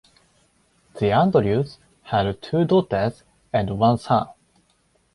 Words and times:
The 0.99 1.11
Andrews 1.11 1.77
had 2.01 2.41
two 2.41 2.65
daughters 2.65 3.21
and 3.53 3.77
one 3.77 3.99
son. 3.99 4.29